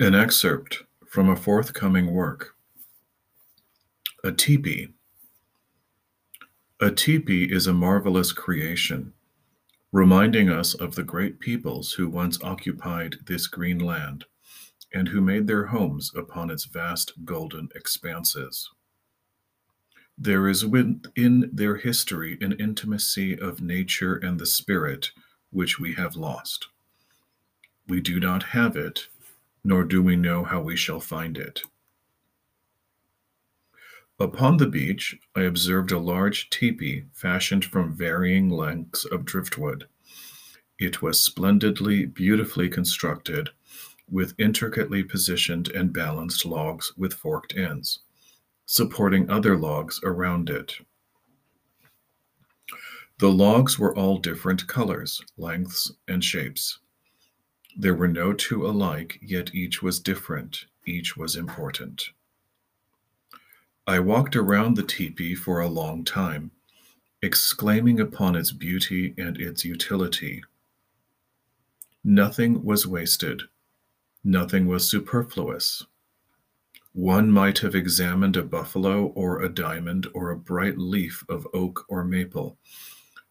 [0.00, 2.54] An excerpt from a forthcoming work.
[4.22, 4.90] A teepee.
[6.78, 9.12] A teepee is a marvelous creation,
[9.90, 14.24] reminding us of the great peoples who once occupied this green land
[14.94, 18.70] and who made their homes upon its vast golden expanses.
[20.16, 25.10] There is within their history an intimacy of nature and the spirit
[25.50, 26.68] which we have lost.
[27.88, 29.08] We do not have it
[29.68, 31.60] nor do we know how we shall find it.
[34.18, 39.86] Upon the beach, I observed a large teepee fashioned from varying lengths of driftwood.
[40.78, 43.50] It was splendidly, beautifully constructed,
[44.10, 48.00] with intricately positioned and balanced logs with forked ends,
[48.64, 50.72] supporting other logs around it.
[53.18, 56.78] The logs were all different colors, lengths, and shapes.
[57.80, 62.10] There were no two alike, yet each was different, each was important.
[63.86, 66.50] I walked around the teepee for a long time,
[67.22, 70.42] exclaiming upon its beauty and its utility.
[72.02, 73.42] Nothing was wasted,
[74.24, 75.86] nothing was superfluous.
[76.94, 81.84] One might have examined a buffalo or a diamond or a bright leaf of oak
[81.88, 82.58] or maple,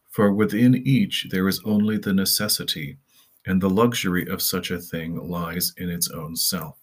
[0.09, 2.98] for within each there is only the necessity
[3.48, 6.78] and the luxury of such a thing lies in its own self.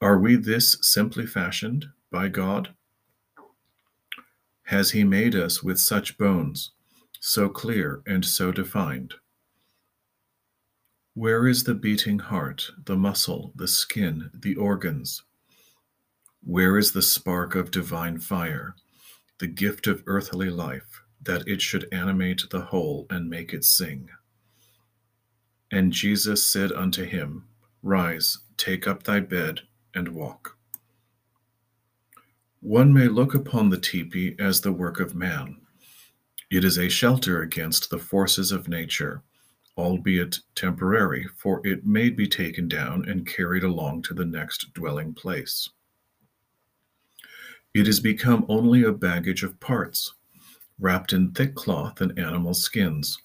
[0.00, 2.70] Are we this simply fashioned by God?
[4.64, 6.72] Has He made us with such bones,
[7.20, 9.14] so clear and so defined?
[11.12, 15.22] Where is the beating heart, the muscle, the skin, the organs?
[16.42, 18.74] Where is the spark of divine fire,
[19.38, 24.08] the gift of earthly life, that it should animate the whole and make it sing?
[25.72, 27.44] And Jesus said unto him,
[27.82, 29.60] Rise, take up thy bed,
[29.94, 30.56] and walk.
[32.60, 35.60] One may look upon the teepee as the work of man.
[36.50, 39.22] It is a shelter against the forces of nature,
[39.76, 45.14] albeit temporary, for it may be taken down and carried along to the next dwelling
[45.14, 45.68] place.
[47.74, 50.14] It has become only a baggage of parts,
[50.78, 53.18] wrapped in thick cloth and animal skins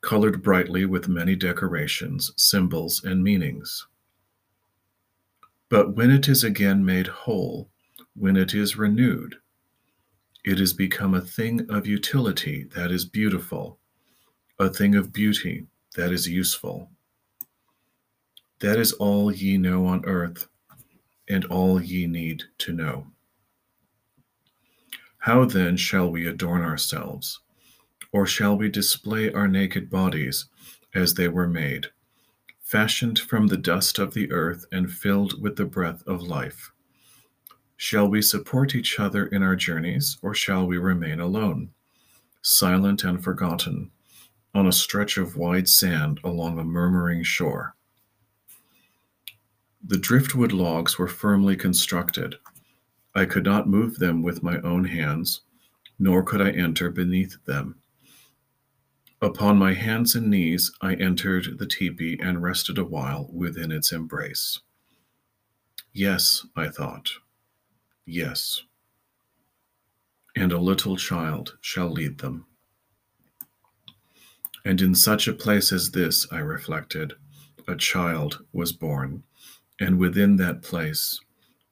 [0.00, 3.86] colored brightly with many decorations, symbols, and meanings.
[5.68, 7.68] But when it is again made whole,
[8.14, 9.36] when it is renewed,
[10.44, 13.78] it has become a thing of utility that is beautiful,
[14.58, 15.66] a thing of beauty
[15.96, 16.90] that is useful.
[18.60, 20.48] That is all ye know on earth,
[21.28, 23.06] and all ye need to know.
[25.18, 27.40] How then shall we adorn ourselves?
[28.10, 30.46] Or shall we display our naked bodies
[30.94, 31.88] as they were made,
[32.62, 36.72] fashioned from the dust of the earth and filled with the breath of life?
[37.76, 41.70] Shall we support each other in our journeys, or shall we remain alone,
[42.42, 43.90] silent and forgotten,
[44.54, 47.76] on a stretch of wide sand along a murmuring shore?
[49.84, 52.38] The driftwood logs were firmly constructed.
[53.14, 55.42] I could not move them with my own hands,
[55.98, 57.76] nor could I enter beneath them.
[59.20, 63.90] Upon my hands and knees, I entered the teepee and rested a while within its
[63.90, 64.60] embrace.
[65.92, 67.10] Yes, I thought.
[68.06, 68.62] Yes.
[70.36, 72.46] And a little child shall lead them.
[74.64, 77.14] And in such a place as this, I reflected,
[77.66, 79.24] a child was born,
[79.80, 81.18] and within that place,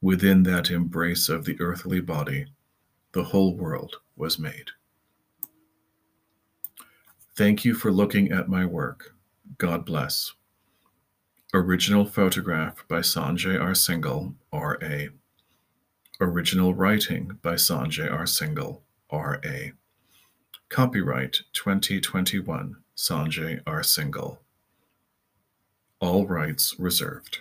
[0.00, 2.46] within that embrace of the earthly body,
[3.12, 4.70] the whole world was made.
[7.36, 9.14] Thank you for looking at my work.
[9.58, 10.32] God bless.
[11.52, 13.72] Original photograph by Sanjay R.
[13.72, 15.10] Singhal, R.A.
[16.18, 18.24] Original writing by Sanjay R.
[18.24, 18.80] Singhal,
[19.10, 19.72] R.A.
[20.70, 23.82] Copyright 2021 Sanjay R.
[23.82, 24.38] Singhal.
[26.00, 27.40] All rights reserved.